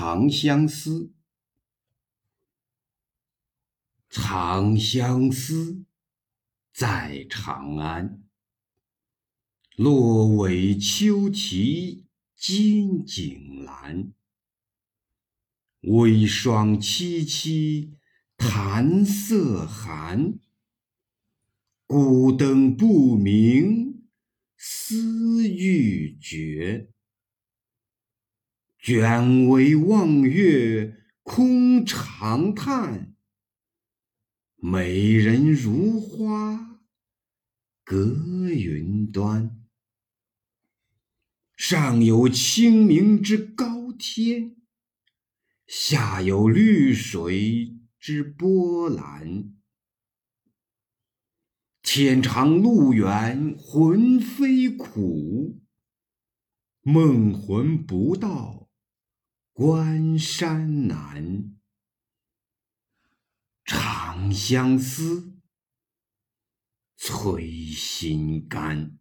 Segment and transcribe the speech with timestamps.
[0.00, 0.98] 长相思》。
[4.08, 5.84] 长相思，
[6.72, 8.22] 在长安。
[9.76, 14.12] 落尾秋啼金井阑，
[15.82, 17.90] 微霜凄凄
[18.38, 20.38] 檀色寒。
[21.86, 24.08] 孤灯不明
[24.56, 26.88] 思欲绝，
[28.82, 33.14] 卷帷望月空长叹。
[34.56, 36.80] 美人如花
[37.84, 39.60] 隔云端。
[41.54, 44.56] 上有清明之高天，
[45.66, 49.52] 下有绿水之波澜。
[51.82, 55.60] 天长路远魂飞苦，
[56.80, 58.69] 梦魂不到
[59.52, 61.56] 关山难。
[63.64, 65.38] 长相思，
[66.96, 68.90] 催心肝。《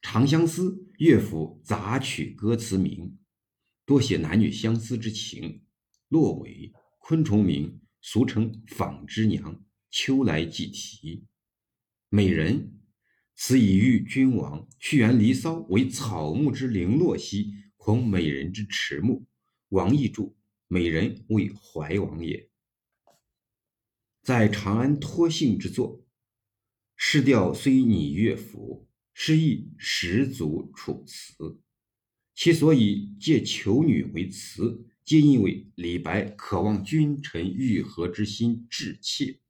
[0.00, 3.18] 长相思》乐府杂曲歌词名，
[3.84, 5.64] 多写男女相思之情。
[6.08, 9.64] 落尾，昆虫名，俗称纺织娘。
[9.90, 11.26] 秋来寄啼。
[12.08, 12.79] 美人，
[13.42, 14.68] 此以喻君王。
[14.78, 19.24] 屈原《离骚》为草木之零落兮，恐美人之迟暮。
[19.70, 20.36] 王逸注：
[20.68, 22.50] 美人为怀王也。
[24.22, 26.04] 在长安托幸之作，
[26.96, 28.86] 诗调虽拟乐府。
[29.14, 31.58] 诗意十足，楚辞。
[32.34, 39.40] 其所以借求女为词，皆因为李白渴望君臣愈合之心至切，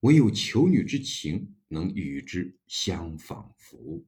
[0.00, 4.02] 唯有求女之情能与之相仿佛。